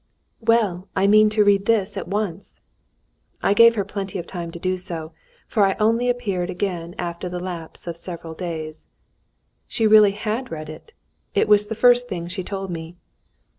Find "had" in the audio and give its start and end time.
10.13-10.49